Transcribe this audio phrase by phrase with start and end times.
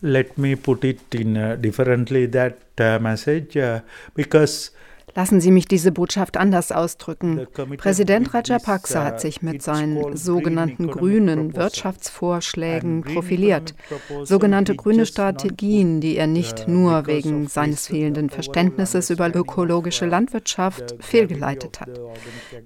[0.00, 3.80] Let me put it in differently that uh, message uh,
[4.14, 4.70] because
[5.14, 7.46] Lassen Sie mich diese Botschaft anders ausdrücken.
[7.76, 13.74] Präsident Rajapaksa hat sich mit seinen sogenannten grünen Wirtschaftsvorschlägen profiliert.
[14.22, 21.80] Sogenannte grüne Strategien, die er nicht nur wegen seines fehlenden Verständnisses über ökologische Landwirtschaft fehlgeleitet
[21.80, 22.00] hat.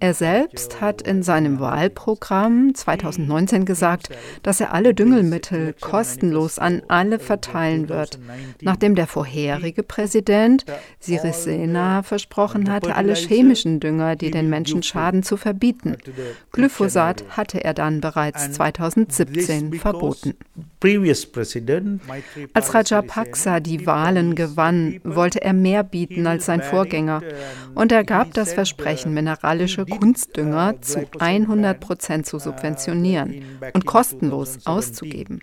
[0.00, 4.10] Er selbst hat in seinem Wahlprogramm 2019 gesagt,
[4.42, 8.18] dass er alle Düngelmittel kostenlos an alle verteilen wird,
[8.60, 10.64] nachdem der vorherige Präsident
[11.00, 15.96] Sirisena versprochen versprochen hatte, alle chemischen Dünger, die den Menschen schaden, zu verbieten.
[16.52, 20.34] Glyphosat hatte er dann bereits 2017 verboten.
[22.54, 27.22] Als Rajapaksa die Wahlen gewann, wollte er mehr bieten als sein Vorgänger.
[27.74, 35.40] Und er gab das Versprechen, mineralische Kunstdünger zu 100 Prozent zu subventionieren und kostenlos auszugeben.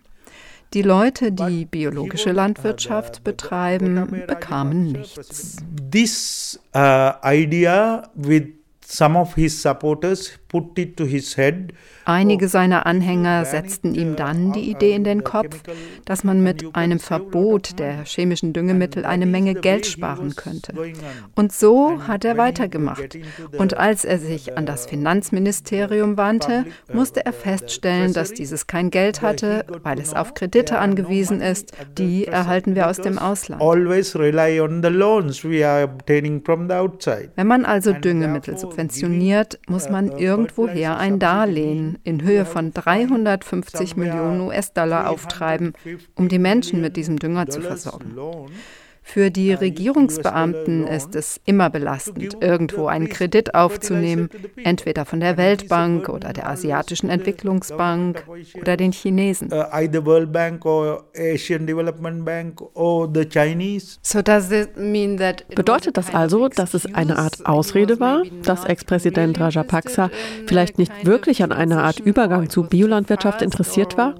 [0.73, 5.57] Die Leute, die biologische Landwirtschaft betreiben, bekamen nichts.
[5.91, 8.58] This uh, idea with
[8.89, 11.73] some of his supporters put it to his head
[12.05, 15.61] Einige seiner Anhänger setzten ihm dann die Idee in den Kopf,
[16.05, 20.73] dass man mit einem Verbot der chemischen Düngemittel eine Menge Geld sparen könnte.
[21.35, 23.19] Und so hat er weitergemacht.
[23.59, 29.21] Und als er sich an das Finanzministerium wandte, musste er feststellen, dass dieses kein Geld
[29.21, 31.73] hatte, weil es auf Kredite angewiesen ist.
[31.95, 33.61] Die erhalten wir aus dem Ausland.
[33.61, 33.83] Wenn
[37.47, 38.78] man also Düngemittel subventioniert,
[39.67, 45.73] muss man irgendwoher ein Darlehen in Höhe von 350 Millionen US-Dollar auftreiben,
[46.15, 48.15] um die Menschen mit diesem Dünger zu versorgen.
[49.11, 54.29] Für die Regierungsbeamten ist es immer belastend, irgendwo einen Kredit aufzunehmen,
[54.63, 58.23] entweder von der Weltbank oder der Asiatischen Entwicklungsbank
[58.61, 59.51] oder den Chinesen.
[59.51, 59.63] Uh,
[65.55, 70.11] Bedeutet das also, dass es eine Art Ausrede war, dass Ex-Präsident Rajapaksa
[70.45, 74.13] vielleicht nicht wirklich an einer Art Übergang zu Biolandwirtschaft interessiert war?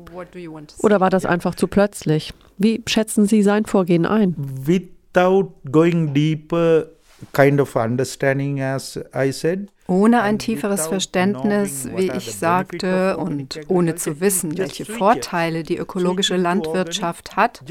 [0.79, 2.33] Oder war das einfach zu plötzlich?
[2.59, 4.35] Wie schätzen Sie sein Vorgehen ein?
[4.37, 6.87] Without going deeper
[7.33, 13.95] kind of understanding, as I said, ohne ein tieferes Verständnis, wie ich sagte, und ohne
[13.95, 17.63] zu wissen, welche Vorteile die ökologische Landwirtschaft hat,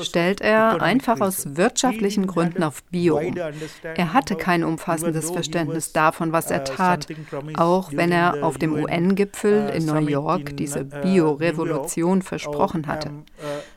[0.00, 3.34] stellt er einfach aus wirtschaftlichen Gründen auf Bio um.
[3.82, 7.06] Er hatte kein umfassendes Verständnis davon, was er tat,
[7.56, 13.10] auch wenn er auf dem UN-Gipfel in New York diese Bio-Revolution versprochen hatte.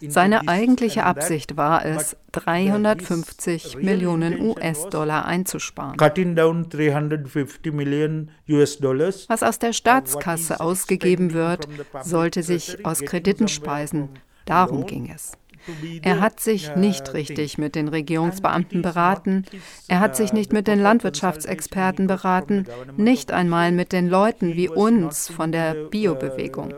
[0.08, 5.97] Seine eigentliche Absicht war es, 350 Millionen US-Dollar einzusparen.
[9.27, 11.67] Was aus der Staatskasse ausgegeben wird,
[12.03, 14.09] sollte sich aus Krediten speisen.
[14.45, 15.33] Darum ging es.
[16.01, 19.43] Er hat sich nicht richtig mit den Regierungsbeamten beraten,
[19.87, 22.65] er hat sich nicht mit den Landwirtschaftsexperten beraten,
[22.95, 26.73] nicht einmal mit den Leuten wie uns von der Biobewegung.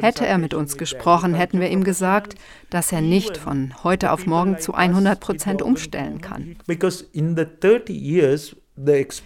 [0.00, 2.36] Hätte er mit uns gesprochen, hätten wir ihm gesagt,
[2.70, 6.56] dass er nicht von heute auf morgen zu 100 Prozent umstellen kann.
[6.66, 8.56] Because in the 30 years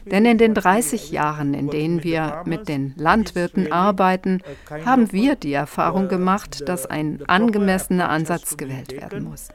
[0.07, 4.41] denn in den 30 Jahren, in denen wir mit den Landwirten arbeiten,
[4.85, 9.49] haben wir die Erfahrung gemacht, dass ein angemessener Ansatz gewählt werden muss.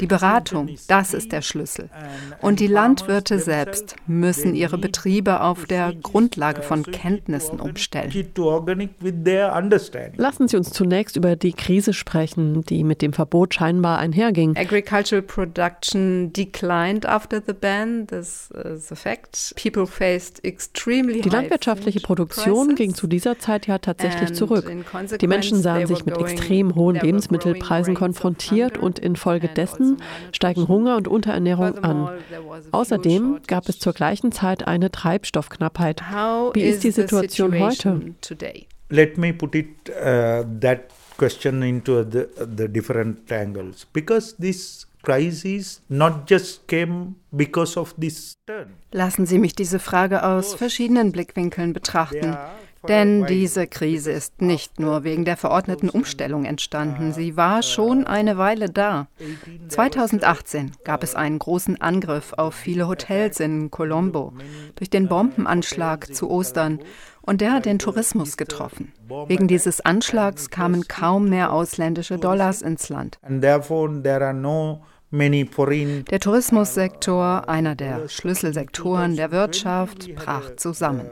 [0.00, 1.88] Die Beratung, das ist der Schlüssel.
[2.40, 8.12] Und die Landwirte selbst müssen ihre Betriebe auf der Grundlage von Kenntnissen umstellen.
[10.16, 14.56] Lassen Sie uns zunächst über die Krise sprechen, die mit dem Verbot scheinbar einherging.
[14.56, 18.06] Agricultural production declined after the ban.
[18.06, 19.43] This is a fact.
[19.56, 24.70] Die landwirtschaftliche Produktion ging zu dieser Zeit ja tatsächlich zurück.
[25.20, 29.98] Die Menschen sahen sich mit extrem hohen Lebensmittelpreisen konfrontiert und infolgedessen
[30.32, 32.08] steigen Hunger und Unterernährung an.
[32.70, 36.02] Außerdem gab es zur gleichen Zeit eine Treibstoffknappheit.
[36.54, 38.00] Wie ist die Situation heute?
[38.90, 42.26] Let me put it uh, that question into the,
[42.56, 48.74] the different angles because this crisis not just came because of this turn.
[48.92, 52.36] Lassen Sie mich diese Frage aus verschiedenen Blickwinkeln betrachten.
[52.88, 58.36] Denn diese Krise ist nicht nur wegen der verordneten Umstellung entstanden, sie war schon eine
[58.36, 59.08] Weile da.
[59.68, 64.34] 2018 gab es einen großen Angriff auf viele Hotels in Colombo
[64.74, 66.80] durch den Bombenanschlag zu Ostern
[67.22, 68.92] und der hat den Tourismus getroffen.
[69.28, 73.18] Wegen dieses Anschlags kamen kaum mehr ausländische Dollars ins Land.
[75.16, 81.08] Der Tourismussektor, einer der Schlüsselsektoren der Wirtschaft, brach zusammen.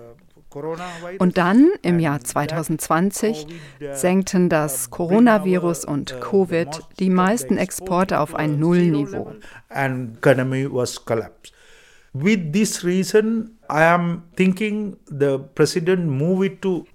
[1.18, 3.46] Und dann im Jahr 2020
[3.92, 6.68] senkten das Coronavirus und Covid
[6.98, 9.32] die meisten Exporte auf ein Nullniveau.
[12.14, 13.58] With this reason,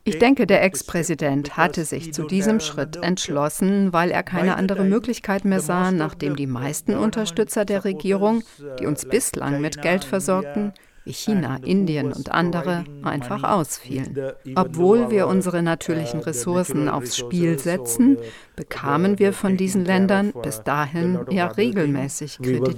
[0.03, 5.45] ich denke, der Ex-Präsident hatte sich zu diesem Schritt entschlossen, weil er keine andere Möglichkeit
[5.45, 8.43] mehr sah, nachdem die meisten Unterstützer der Regierung,
[8.79, 10.73] die uns bislang mit Geld versorgten,
[11.07, 14.15] wie China, Indien und andere einfach ausfielen.
[14.55, 18.17] Obwohl wir unsere natürlichen Ressourcen aufs Spiel setzen,
[18.57, 22.75] bekamen wir von diesen Ländern bis dahin ja regelmäßig Kredite.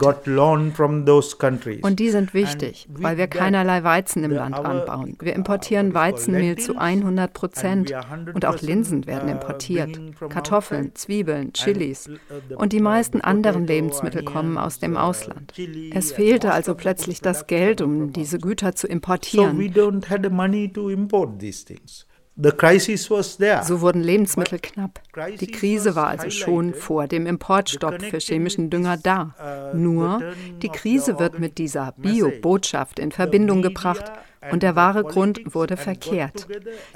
[1.82, 5.18] Und die sind wichtig, weil wir keinerlei Weizen im Land anbauen.
[5.22, 7.94] Wir importieren Weizenmehl zu 100 Prozent
[8.34, 10.00] und auch Linsen werden importiert,
[10.30, 12.10] Kartoffeln, Zwiebeln, Chilis
[12.56, 15.54] und die meisten anderen Lebensmittel kommen aus dem Ausland.
[15.94, 19.58] Es fehlte also plötzlich das Geld, um diese Güter zu importieren.
[23.64, 25.02] So wurden Lebensmittel knapp.
[25.42, 29.36] Die Krise war also schon vor dem Importstopp für chemischen Dünger da.
[29.74, 30.22] Uh, Nur,
[30.62, 34.10] die Krise wird mit dieser Bio-Botschaft in Verbindung gebracht
[34.52, 36.48] und der wahre Grund wurde verkehrt.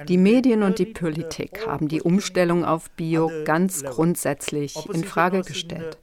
[0.08, 5.98] Die Medien und die Politik haben die Umstellung auf Bio ganz grundsätzlich in Frage gestellt.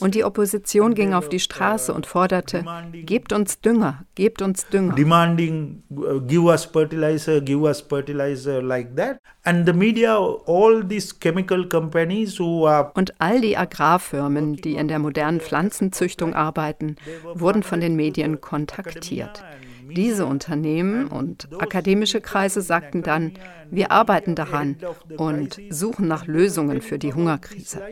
[0.00, 4.94] Und die Opposition ging auf die Straße und forderte, gebt uns Dünger, gebt uns Dünger.
[4.94, 9.20] Demanding, uh, give us fertilizer, give us fertilizer like that.
[9.44, 14.88] And the media, all these chemical companies who are Und all die Agrarfirmen, die in
[14.88, 16.96] der modernen Pflanzenzüchtung arbeiten,
[17.34, 19.44] wurden von den Medien kontaktiert.
[19.90, 23.32] Diese Unternehmen und akademische Kreise sagten dann,
[23.70, 24.76] wir arbeiten daran
[25.16, 27.82] und suchen nach Lösungen für die Hungerkrise.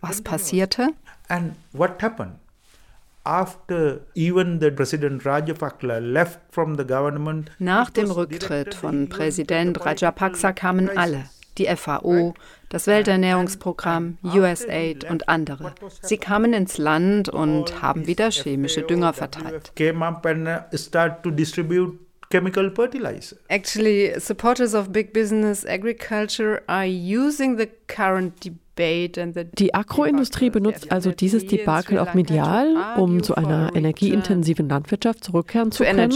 [0.00, 0.88] Was passierte?
[1.28, 2.34] And what happened?
[7.58, 11.24] Nach dem Rücktritt von Präsident Rajapaksa kamen alle,
[11.58, 12.34] die FAO,
[12.68, 15.74] das Welternährungsprogramm, USAID und andere.
[16.02, 19.72] Sie kamen ins Land und haben wieder chemische Dünger verteilt.
[22.30, 23.36] chemical fertilizer.
[23.48, 31.10] Actually, supporters of big business agriculture are using the current debate die Agroindustrie benutzt also
[31.10, 36.08] dieses Debakel auch medial, um zu einer energieintensiven Landwirtschaft zurückkehren zu können.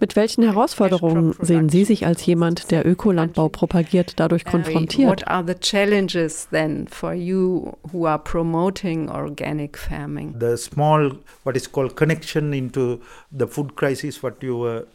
[0.00, 5.08] Mit welchen Herausforderungen sehen Sie sich als jemand, der Ökolandbau propagiert, dadurch konfrontiert?
[5.08, 10.34] What are the challenges then for you who are promoting organic farming?
[10.38, 13.00] The small, what is called connection into
[13.36, 14.86] the food crisis, what you were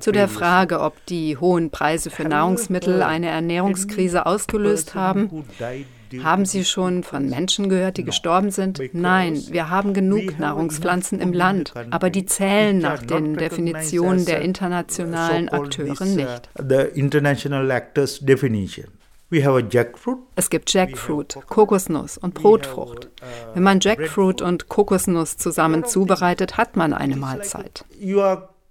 [0.00, 5.44] Zu der Frage, ob die hohen Preise für Nahrungsmittel eine Ernährungskrise ausgelöst haben,
[6.22, 8.80] haben Sie schon von Menschen gehört, die gestorben sind?
[8.92, 15.48] Nein, wir haben genug Nahrungspflanzen im Land, aber die zählen nach den Definitionen der internationalen
[15.48, 16.48] Akteure nicht.
[20.36, 23.08] Es gibt Jackfruit, Kokosnuss und Brotfrucht.
[23.54, 27.84] Wenn man Jackfruit und Kokosnuss zusammen zubereitet, hat man eine Mahlzeit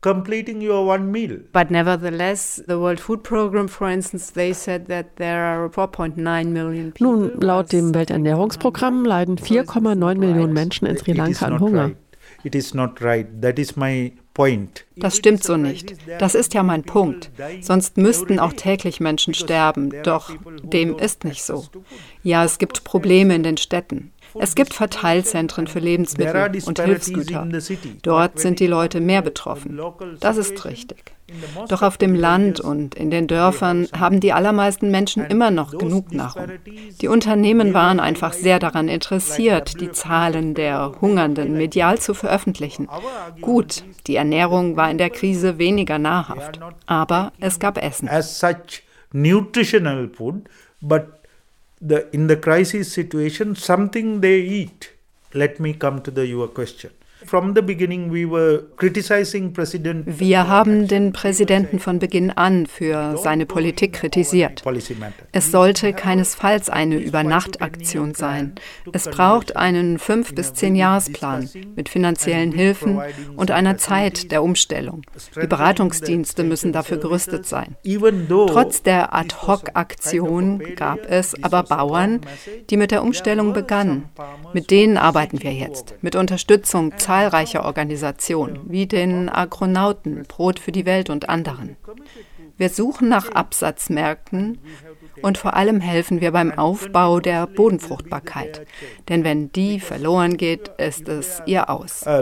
[0.02, 1.40] completing your one meal.
[1.52, 6.92] But nevertheless, the World Food Program, for instance, they said that there are 4.9 million
[6.92, 7.14] people.
[7.14, 11.92] Nun, laut dem Welternährungsprogramm leiden 4,9 Millionen Menschen in Sri Lanka an Hunger.
[12.44, 13.26] It is not right.
[13.42, 14.86] That is my point.
[14.98, 15.96] Das stimmt so nicht.
[16.20, 17.32] Das ist ja mein Punkt.
[17.62, 19.92] Sonst müssten auch täglich Menschen sterben.
[20.04, 20.32] Doch
[20.62, 21.66] dem ist nicht so.
[22.22, 24.12] Ja, es gibt Probleme in den Städten.
[24.40, 27.48] Es gibt Verteilzentren für Lebensmittel und Hilfsgüter.
[28.02, 29.80] Dort sind die Leute mehr betroffen.
[30.20, 31.16] Das ist richtig.
[31.70, 36.14] Doch auf dem Land und in den Dörfern haben die allermeisten Menschen immer noch genug
[36.14, 36.48] Nahrung.
[37.02, 42.88] Die Unternehmen waren einfach sehr daran interessiert, die Zahlen der Hungernden medial zu veröffentlichen.
[43.42, 48.08] Gut, die Ernährung war in der Krise weniger nahrhaft, aber es gab Essen.
[48.08, 50.44] As such nutritional food,
[50.82, 51.06] but
[51.88, 54.92] the in the crisis situation something they eat.
[55.34, 56.92] Let me come to the your question
[60.06, 64.64] Wir haben den Präsidenten von Beginn an für seine Politik kritisiert.
[65.32, 68.56] Es sollte keinesfalls eine Übernachtaktion sein.
[68.92, 73.02] Es braucht einen fünf bis zehn Jahresplan mit finanziellen Hilfen
[73.36, 75.02] und einer Zeit der Umstellung.
[75.42, 77.76] Die Beratungsdienste müssen dafür gerüstet sein.
[78.48, 82.22] Trotz der Ad-hoc-Aktion gab es aber Bauern,
[82.70, 84.10] die mit der Umstellung begannen.
[84.54, 90.86] Mit denen arbeiten wir jetzt, mit Unterstützung zahlreicher Organisationen wie den Agronauten, Brot für die
[90.86, 91.78] Welt und anderen.
[92.58, 94.60] Wir suchen nach Absatzmärkten
[95.22, 98.66] Und vor allem helfen wir beim Aufbau der Bodenfruchtbarkeit.
[99.08, 102.04] Denn wenn die verloren geht, ist es ihr Aus.
[102.06, 102.22] Uh,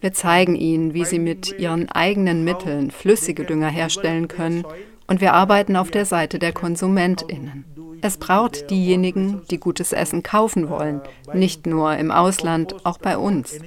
[0.00, 4.64] wir zeigen ihnen, wie sie mit ihren eigenen Mitteln flüssige Dünger herstellen können.
[5.06, 7.64] Und wir arbeiten auf der Seite der KonsumentInnen.
[8.02, 11.00] Es braucht diejenigen, die gutes Essen kaufen wollen,
[11.32, 13.58] nicht nur im Ausland, auch bei uns.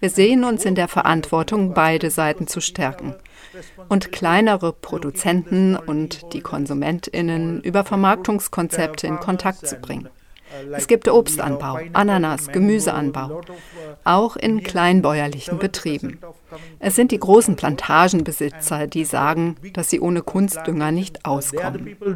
[0.00, 3.14] Wir sehen uns in der Verantwortung, beide Seiten zu stärken
[3.88, 10.08] und kleinere Produzenten und die Konsumentinnen über Vermarktungskonzepte in Kontakt zu bringen.
[10.72, 13.40] Es gibt Obstanbau, Ananas, Gemüseanbau,
[14.04, 16.18] auch in kleinbäuerlichen Betrieben.
[16.78, 21.96] Es sind die großen Plantagenbesitzer, die sagen, dass sie ohne Kunstdünger nicht auskommen.
[22.00, 22.14] Uh,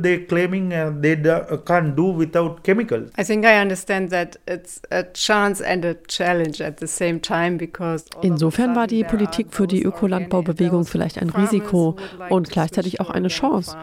[8.22, 11.96] Insofern war die Politik für die Ökolandbaubewegung vielleicht ein Risiko
[12.28, 13.76] und gleichzeitig auch eine Chance.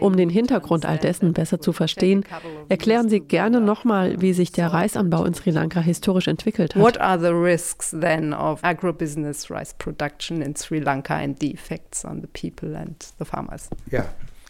[0.00, 2.24] Um den Hintergrund all dessen besser zu verstehen,
[2.68, 6.82] erklären Sie gerne nochmal, wie sich der Reisanbau in Sri Lanka historisch entwickelt hat.
[6.82, 12.04] What are the risks then of agribusiness rice production in Sri Lanka and the effects
[12.04, 13.68] on the people and the farmers?
[13.90, 14.06] Yeah,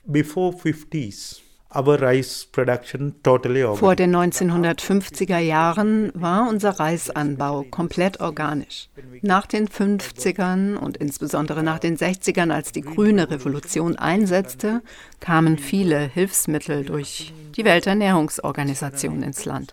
[0.06, 1.40] before 50s.
[1.72, 1.94] Vor
[3.94, 8.88] den 1950er Jahren war unser Reisanbau komplett organisch.
[9.22, 14.82] Nach den 50ern und insbesondere nach den 60ern, als die grüne Revolution einsetzte,
[15.20, 19.72] kamen viele Hilfsmittel durch die Welternährungsorganisation ins Land.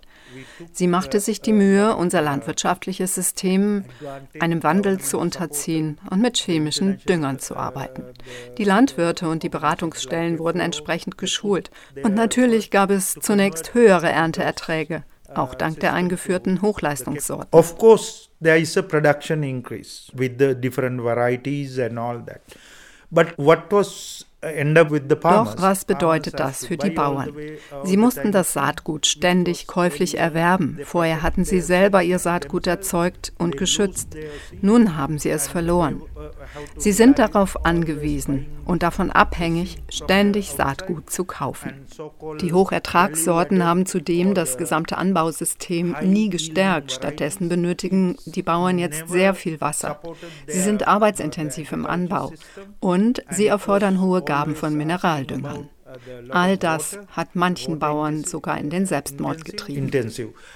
[0.72, 3.86] Sie machte sich die Mühe, unser landwirtschaftliches System
[4.40, 8.04] einem Wandel zu unterziehen und mit chemischen Düngern zu arbeiten.
[8.58, 11.72] Die Landwirte und die Beratungsstellen wurden entsprechend geschult.
[12.04, 15.04] Und natürlich gab es zunächst höhere Ernteerträge,
[15.34, 17.50] auch dank der eingeführten Hochleistungssorten.
[17.52, 22.42] Of course, there is a production increase with the different varieties and all that.
[23.10, 24.26] But what was
[25.22, 27.32] doch was bedeutet das für die Bauern?
[27.84, 30.80] Sie mussten das Saatgut ständig käuflich erwerben.
[30.84, 34.16] Vorher hatten sie selber ihr Saatgut erzeugt und geschützt.
[34.62, 36.02] Nun haben sie es verloren.
[36.76, 41.86] Sie sind darauf angewiesen und davon abhängig, ständig Saatgut zu kaufen.
[42.42, 46.92] Die Hochertragssorten haben zudem das gesamte Anbausystem nie gestärkt.
[46.92, 50.00] Stattdessen benötigen die Bauern jetzt sehr viel Wasser.
[50.48, 52.34] Sie sind arbeitsintensiv im Anbau
[52.80, 55.70] und sie erfordern hohe Gaben von Mineraldüngern.
[56.30, 59.90] All das hat manchen Bauern sogar in den Selbstmord getrieben.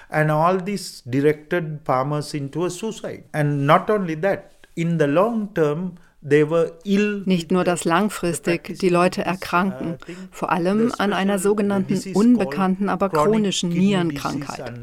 [0.09, 3.23] And all this directed farmers into a suicide.
[3.31, 9.97] And not only that, in the long term, nicht nur, dass langfristig die Leute erkranken,
[10.31, 14.73] vor allem an einer sogenannten unbekannten, aber chronischen Nierenkrankheit.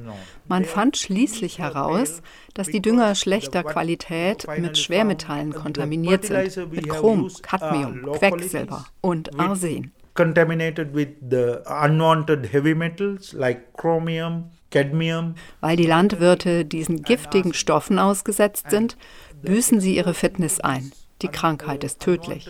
[0.48, 2.22] Man fand schließlich heraus,
[2.54, 9.92] dass die Dünger schlechter Qualität mit Schwermetallen kontaminiert sind, mit Chrom, Cadmium, Quecksilber und Arsen.
[10.14, 15.36] Contaminated with the unwanted heavy metals like chromium, cadmium.
[15.60, 18.96] Weil die Landwirte diesen giftigen Stoffen ausgesetzt sind,
[19.42, 20.90] büßen sie ihre Fitness ein.
[21.22, 22.48] Die Krankheit ist tödlich.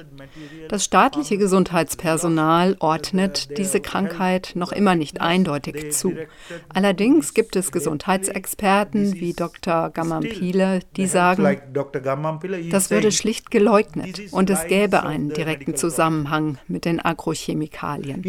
[0.69, 6.15] Das staatliche Gesundheitspersonal ordnet diese Krankheit noch immer nicht eindeutig zu.
[6.69, 9.91] Allerdings gibt es Gesundheitsexperten wie Dr.
[9.91, 11.61] Gamampile, die sagen,
[12.71, 18.23] das würde schlicht geleugnet und es gäbe einen direkten Zusammenhang mit den Agrochemikalien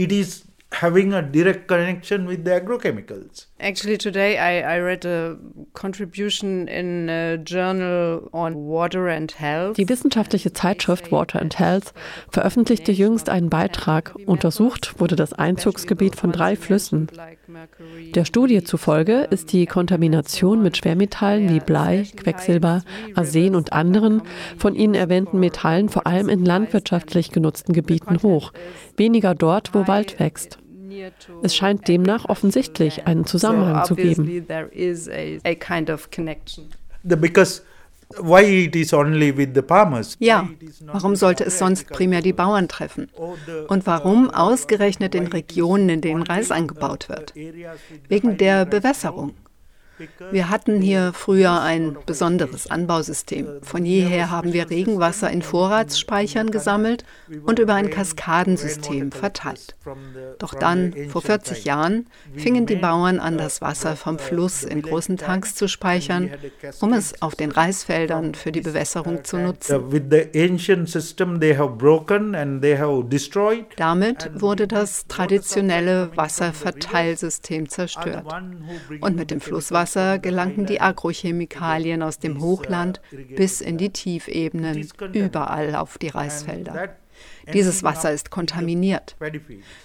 [0.71, 3.47] having a direct connection with the agrochemicals.
[3.59, 5.37] Actually, today I, I read a
[5.73, 9.77] contribution in a journal on water and health.
[9.77, 11.93] Die wissenschaftliche Zeitschrift Water and Health
[12.31, 14.15] veröffentlichte jüngst einen Beitrag.
[14.25, 17.07] Untersucht wurde das Einzugsgebiet von drei Flüssen.
[18.13, 22.83] Der Studie zufolge ist die Kontamination mit Schwermetallen wie Blei, Quecksilber,
[23.15, 24.21] Arsen und anderen
[24.57, 28.53] von Ihnen erwähnten Metallen vor allem in landwirtschaftlich genutzten Gebieten hoch,
[28.97, 30.58] weniger dort, wo Wald wächst.
[31.43, 34.45] Es scheint demnach offensichtlich einen Zusammenhang zu geben.
[40.19, 40.49] Ja,
[40.85, 43.07] warum sollte es sonst primär die Bauern treffen?
[43.67, 47.35] Und warum ausgerechnet in Regionen, in denen Reis angebaut wird?
[48.07, 49.33] Wegen der Bewässerung.
[50.31, 53.47] Wir hatten hier früher ein besonderes Anbausystem.
[53.61, 57.03] Von jeher haben wir Regenwasser in Vorratsspeichern gesammelt
[57.45, 59.75] und über ein Kaskadensystem verteilt.
[60.37, 65.17] Doch dann, vor 40 Jahren, fingen die Bauern an, das Wasser vom Fluss in großen
[65.17, 66.31] Tanks zu speichern,
[66.79, 69.91] um es auf den Reisfeldern für die Bewässerung zu nutzen.
[73.75, 78.25] Damit wurde das traditionelle Wasserverteilsystem zerstört.
[79.01, 83.01] Und mit dem Flusswasser Wasser gelangten die Agrochemikalien aus dem Hochland
[83.35, 86.89] bis in die Tiefebenen, überall auf die Reisfelder.
[87.53, 89.15] Dieses Wasser ist kontaminiert.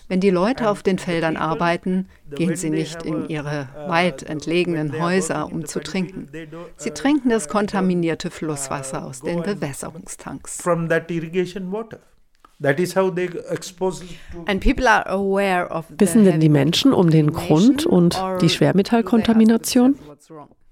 [0.09, 5.51] Wenn die Leute auf den Feldern arbeiten, gehen sie nicht in ihre weit entlegenen Häuser,
[5.51, 6.29] um zu trinken.
[6.77, 10.63] Sie trinken das kontaminierte Flusswasser aus den Bewässerungstanks.
[15.99, 19.97] Wissen denn die Menschen um den Grund und die Schwermetallkontamination?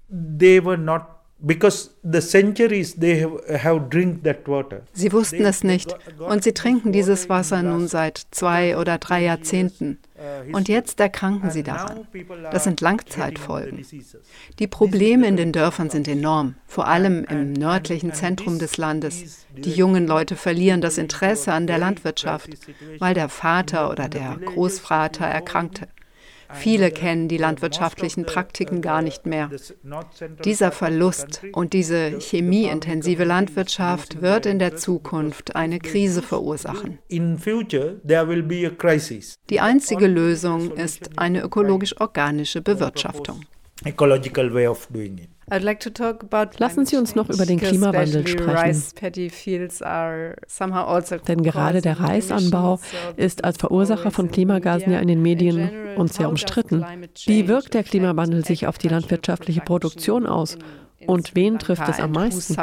[0.09, 1.01] They were not
[1.43, 4.81] because the centuries they have, have drink that water.
[4.93, 9.99] Sie wussten es nicht und sie trinken dieses Wasser nun seit zwei oder drei Jahrzehnten.
[10.51, 12.07] Und jetzt erkranken sie daran.
[12.51, 13.85] Das sind Langzeitfolgen.
[14.59, 19.45] Die Probleme in den Dörfern sind enorm, vor allem im nördlichen Zentrum des Landes.
[19.55, 22.49] Die jungen Leute verlieren das Interesse an der Landwirtschaft,
[22.99, 25.87] weil der Vater oder der Großvater erkrankte.
[26.53, 29.49] Viele kennen die landwirtschaftlichen Praktiken gar nicht mehr.
[30.43, 36.99] Dieser Verlust und diese chemieintensive Landwirtschaft wird in der Zukunft eine Krise verursachen.
[39.49, 43.41] Die einzige Lösung ist eine ökologisch-organische Bewirtschaftung.
[45.51, 46.59] It.
[46.59, 48.55] Lassen Sie uns noch über den Klimawandel sprechen.
[50.75, 52.79] Also Denn gerade der Reisanbau
[53.17, 56.85] ist als Verursacher von Klimagasen ja in den Medien und sehr umstritten.
[57.25, 60.57] Wie wirkt der Klimawandel sich auf die landwirtschaftliche Produktion aus?
[61.05, 62.55] Und wen trifft es am meisten?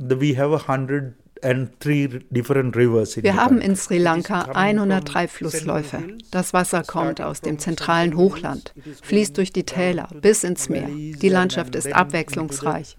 [0.00, 6.02] We have a hundred wir haben in Sri Lanka 103 Flussläufe.
[6.30, 10.88] Das Wasser kommt aus dem zentralen Hochland, fließt durch die Täler bis ins Meer.
[10.88, 12.96] Die Landschaft ist abwechslungsreich.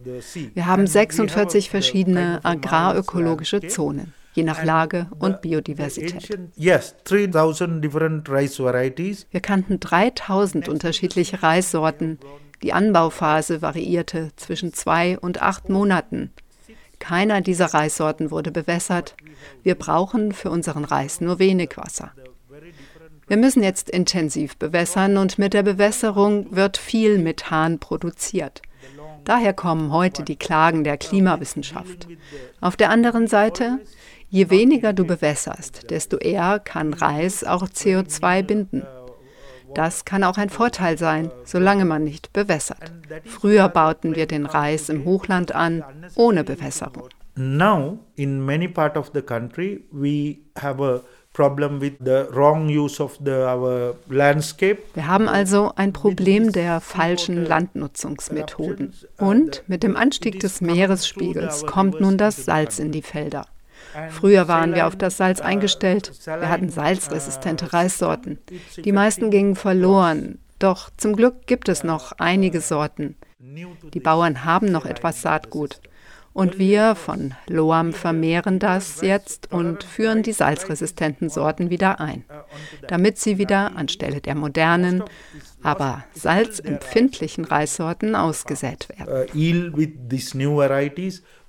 [0.53, 6.39] Wir haben 46 verschiedene agrarökologische Zonen je nach Lage und Biodiversität.
[9.31, 12.19] Wir kannten 3000 unterschiedliche Reissorten.
[12.61, 16.31] Die Anbauphase variierte zwischen zwei und acht Monaten.
[16.99, 19.15] Keiner dieser Reissorten wurde bewässert.
[19.63, 22.11] Wir brauchen für unseren Reis nur wenig Wasser.
[23.27, 28.61] Wir müssen jetzt intensiv bewässern und mit der Bewässerung wird viel Methan produziert.
[29.23, 32.07] Daher kommen heute die Klagen der Klimawissenschaft.
[32.61, 33.79] Auf der anderen Seite,
[34.29, 38.83] je weniger du bewässerst, desto eher kann Reis auch CO2 binden.
[39.73, 42.91] Das kann auch ein Vorteil sein, solange man nicht bewässert.
[43.25, 45.83] Früher bauten wir den Reis im Hochland an,
[46.15, 47.09] ohne Bewässerung.
[47.35, 51.01] Now, in many part of the country, we have a
[51.37, 51.47] wir
[55.07, 58.93] haben also ein Problem der falschen Landnutzungsmethoden.
[59.17, 63.45] Und mit dem Anstieg des Meeresspiegels kommt nun das Salz in die Felder.
[64.09, 66.11] Früher waren wir auf das Salz eingestellt.
[66.25, 68.39] Wir hatten salzresistente Reissorten.
[68.77, 70.39] Die meisten gingen verloren.
[70.59, 73.15] Doch zum Glück gibt es noch einige Sorten.
[73.93, 75.79] Die Bauern haben noch etwas Saatgut.
[76.33, 82.23] Und wir von Loam vermehren das jetzt und führen die salzresistenten Sorten wieder ein,
[82.87, 85.03] damit sie wieder anstelle der modernen,
[85.63, 89.07] aber salzempfindlichen Reissorten ausgesät werden.
[89.07, 89.25] Uh,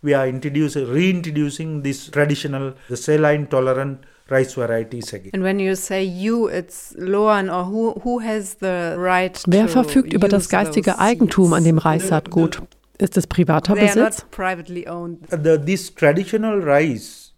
[0.03, 5.31] we are reintroducing this traditional, the saline tolerant rice varieties again.
[5.35, 10.13] And when you say you, it's Loan or who, who has the right Wer verfügt
[10.13, 12.63] über das geistige Eigentum an dem Reissaatgut?
[12.99, 14.27] Ist es privater Besitz?
[14.37, 17.30] The, this traditional rice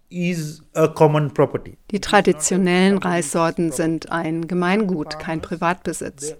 [1.90, 6.36] die traditionellen Reissorten sind ein Gemeingut, kein Privatbesitz.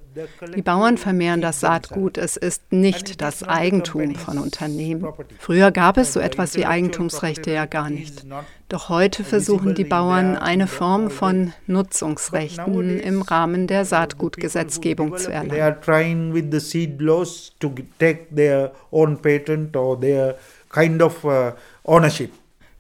[0.55, 5.07] Die Bauern vermehren das Saatgut, es ist nicht das Eigentum von Unternehmen.
[5.39, 8.27] Früher gab es so etwas wie Eigentumsrechte ja gar nicht.
[8.69, 15.51] Doch heute versuchen die Bauern eine Form von Nutzungsrechten im Rahmen der Saatgutgesetzgebung zu erlangen.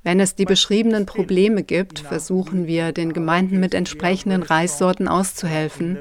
[0.04, 5.98] Wenn es die beschriebenen Probleme gibt, versuchen wir, den Gemeinden mit entsprechenden Reissorten auszuhelfen,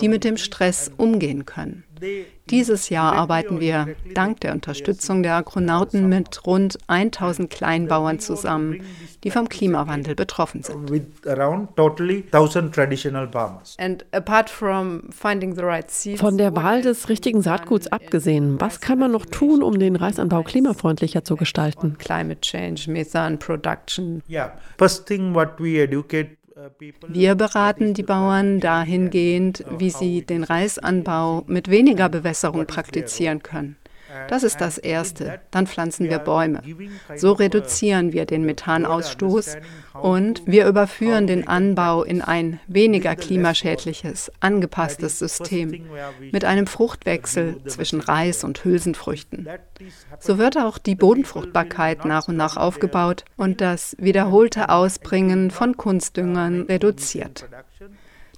[0.00, 1.84] die mit dem Stress umgehen können.
[2.50, 8.82] Dieses Jahr arbeiten wir, dank der Unterstützung der Agronauten, mit rund 1000 Kleinbauern zusammen,
[9.22, 10.88] die vom Klimawandel betroffen sind.
[16.18, 20.42] Von der Wahl des richtigen Saatguts abgesehen, was kann man noch tun, um den Reisanbau
[20.42, 21.98] klimafreundlicher zu gestalten?
[21.98, 24.22] Climate change, methane production.
[24.28, 26.39] Yeah, first thing what we educate
[27.08, 33.76] wir beraten die Bauern dahingehend, wie sie den Reisanbau mit weniger Bewässerung praktizieren können.
[34.28, 35.40] Das ist das Erste.
[35.50, 36.62] Dann pflanzen wir Bäume.
[37.16, 39.56] So reduzieren wir den Methanausstoß
[40.00, 45.86] und wir überführen den Anbau in ein weniger klimaschädliches, angepasstes System
[46.32, 49.48] mit einem Fruchtwechsel zwischen Reis und Hülsenfrüchten.
[50.18, 56.62] So wird auch die Bodenfruchtbarkeit nach und nach aufgebaut und das wiederholte Ausbringen von Kunstdüngern
[56.62, 57.46] reduziert.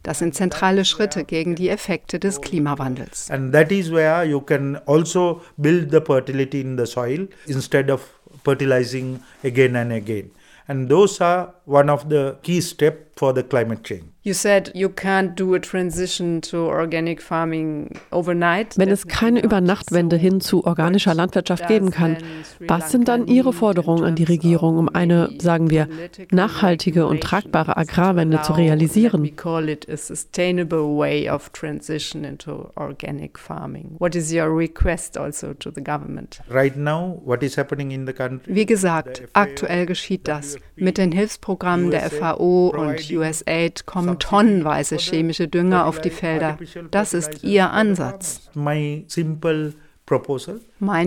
[0.02, 3.30] Das sind zentrale Schritte gegen die Effekte des Klimawandels.
[3.30, 8.00] And that is where you can also build the fertility in the soil instead of
[8.44, 10.30] fertilizing again and again.
[10.66, 14.04] And those are one of the key steps for the climate change.
[14.24, 18.78] You said you can't do a transition to organic farming overnight.
[18.78, 22.18] Wenn es keine Übernachtwende hin zu organischer Landwirtschaft geben kann,
[22.60, 25.88] was sind dann Ihre Forderungen an die Regierung, um eine, sagen wir,
[26.30, 29.24] nachhaltige und tragbare Agrarwende zu realisieren?
[29.24, 33.96] We call it a sustainable way of transition into organic farming.
[33.98, 36.40] What is your request also to the government?
[36.48, 38.54] Right now, what is happening in the country?
[38.54, 40.58] Wie gesagt, aktuell geschieht das.
[40.76, 46.58] Mit den Hilfsprogrammen der FAO und USAID kommen kommen tonnenweise chemische Dünger auf die Felder.
[46.90, 48.50] Das ist Ihr Ansatz.
[48.54, 49.06] Mein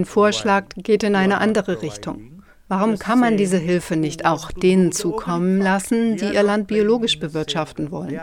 [0.05, 2.35] Vorschlag geht in eine andere Richtung.
[2.67, 7.91] Warum kann man diese Hilfe nicht auch denen zukommen lassen, die ihr Land biologisch bewirtschaften
[7.91, 8.19] wollen?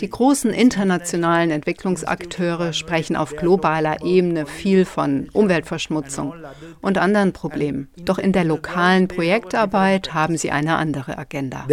[0.00, 6.34] Die großen internationalen Entwicklungsakteure sprechen auf globaler Ebene viel von Umweltverschmutzung
[6.80, 7.88] und anderen Problemen.
[7.98, 11.64] Doch in der lokalen Projektarbeit haben sie eine andere Agenda.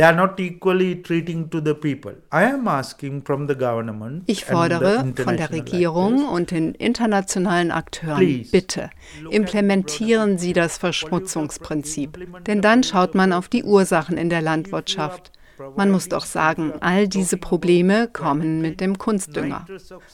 [4.27, 8.91] Ich fordere von der Regierung und den internationalen Akteuren, bitte,
[9.31, 11.94] implementieren Sie das Verschmutzungsprinzip.
[11.95, 12.45] Prinzip.
[12.45, 15.31] Denn dann schaut man auf die Ursachen in der Landwirtschaft.
[15.77, 19.65] Man muss doch sagen, all diese Probleme kommen mit dem Kunstdünger.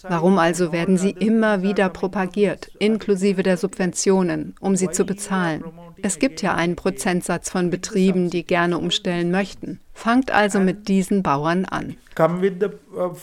[0.03, 5.63] Warum also werden sie immer wieder propagiert, inklusive der Subventionen, um sie zu bezahlen?
[6.03, 9.79] Es gibt ja einen Prozentsatz von Betrieben, die gerne umstellen möchten.
[9.93, 11.95] Fangt also mit diesen Bauern an.
[12.19, 13.15] Uh,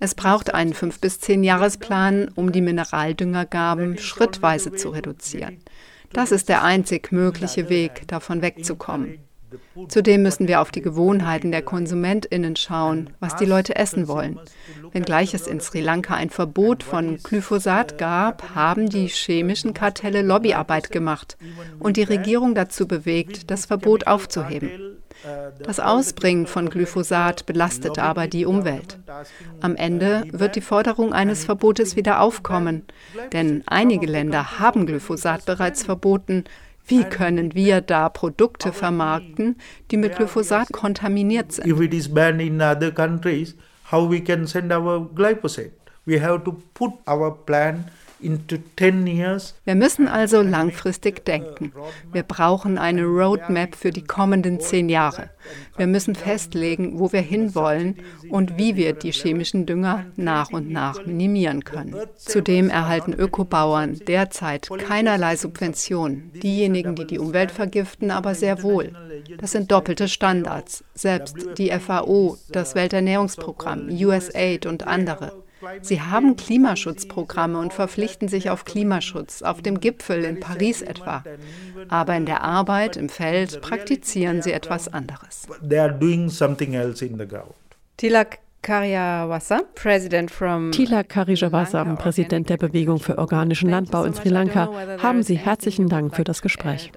[0.00, 5.63] es braucht einen 5- bis 10-Jahresplan, um die Mineraldüngergaben schrittweise zu reduzieren.
[6.12, 9.18] Das ist der einzig mögliche Weg, davon wegzukommen.
[9.88, 14.38] Zudem müssen wir auf die Gewohnheiten der Konsumentinnen schauen, was die Leute essen wollen.
[14.92, 20.90] Wenngleich es in Sri Lanka ein Verbot von Glyphosat gab, haben die chemischen Kartelle Lobbyarbeit
[20.90, 21.36] gemacht
[21.78, 24.70] und die Regierung dazu bewegt, das Verbot aufzuheben.
[25.62, 28.98] Das Ausbringen von Glyphosat belastet aber die Umwelt.
[29.60, 32.84] Am Ende wird die Forderung eines Verbotes wieder aufkommen,
[33.32, 36.44] denn einige Länder haben Glyphosat bereits verboten.
[36.86, 39.56] Wie können wir da Produkte vermarkten,
[39.90, 41.66] die mit Glyphosat kontaminiert sind?
[41.66, 41.94] If it
[42.40, 43.56] in other countries,
[43.90, 45.72] how we can send our glyphosate?
[46.04, 47.86] We have to put our plan
[49.64, 51.72] wir müssen also langfristig denken.
[52.12, 55.30] Wir brauchen eine Roadmap für die kommenden zehn Jahre.
[55.76, 57.96] Wir müssen festlegen, wo wir hinwollen
[58.30, 61.94] und wie wir die chemischen Dünger nach und nach minimieren können.
[62.16, 66.32] Zudem erhalten Ökobauern derzeit keinerlei Subventionen.
[66.42, 68.92] Diejenigen, die die Umwelt vergiften, aber sehr wohl.
[69.38, 70.84] Das sind doppelte Standards.
[70.94, 75.43] Selbst die FAO, das Welternährungsprogramm, USAID und andere.
[75.82, 81.24] Sie haben Klimaschutzprogramme und verpflichten sich auf Klimaschutz, auf dem Gipfel in Paris etwa.
[81.88, 85.46] Aber in der Arbeit, im Feld, praktizieren sie etwas anderes.
[87.96, 94.70] Tilak Karyawasa, President from Tilak Karyawasa, Präsident der Bewegung für organischen Landbau in Sri Lanka,
[95.02, 96.90] haben Sie herzlichen Dank für das Gespräch.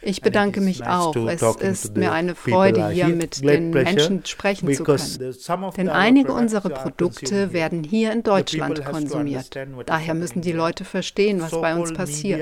[0.00, 1.14] Ich bedanke mich auch.
[1.16, 5.34] Es ist mir eine Freude, hier mit den Menschen sprechen zu können.
[5.76, 9.54] Denn einige unserer Produkte werden hier in Deutschland konsumiert.
[9.84, 12.40] Daher müssen die Leute verstehen, was bei uns passiert.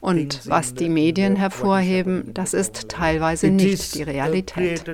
[0.00, 4.84] Und was die Medien hervorheben, das ist teilweise nicht die Realität.